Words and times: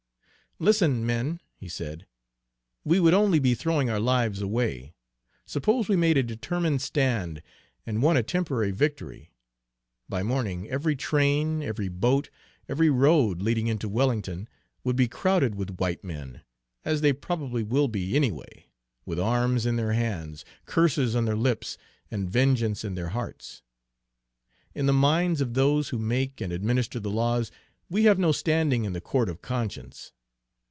"Listen, 0.59 1.03
men," 1.03 1.39
he 1.55 1.67
said. 1.67 2.05
"We 2.85 2.99
would 2.99 3.15
only 3.15 3.39
be 3.39 3.55
throwing 3.55 3.89
our 3.89 3.99
lives 3.99 4.43
away. 4.43 4.93
Suppose 5.43 5.89
we 5.89 5.95
made 5.95 6.17
a 6.17 6.21
determined 6.21 6.83
stand 6.83 7.41
and 7.83 8.03
won 8.03 8.15
a 8.15 8.21
temporary 8.21 8.69
victory. 8.69 9.31
By 10.07 10.21
morning 10.21 10.69
every 10.69 10.95
train, 10.95 11.63
every 11.63 11.87
boat, 11.87 12.29
every 12.69 12.91
road 12.91 13.41
leading 13.41 13.65
into 13.65 13.89
Wellington, 13.89 14.47
would 14.83 14.95
be 14.95 15.07
crowded 15.07 15.55
with 15.55 15.79
white 15.79 16.03
men, 16.03 16.43
as 16.85 17.01
they 17.01 17.11
probably 17.11 17.63
will 17.63 17.87
be 17.87 18.15
any 18.15 18.29
way, 18.31 18.67
with 19.03 19.19
arms 19.19 19.65
in 19.65 19.77
their 19.77 19.93
hands, 19.93 20.45
curses 20.67 21.15
on 21.15 21.25
their 21.25 21.35
lips, 21.35 21.75
and 22.11 22.29
vengeance 22.29 22.83
in 22.83 22.93
their 22.93 23.09
hearts. 23.09 23.63
In 24.75 24.85
the 24.85 24.93
minds 24.93 25.41
of 25.41 25.55
those 25.55 25.89
who 25.89 25.97
make 25.97 26.39
and 26.39 26.53
administer 26.53 26.99
the 26.99 27.09
laws, 27.09 27.51
we 27.89 28.03
have 28.03 28.19
no 28.19 28.31
standing 28.31 28.85
in 28.85 28.93
the 28.93 29.01
court 29.01 29.27
of 29.27 29.41
conscience. 29.41 30.13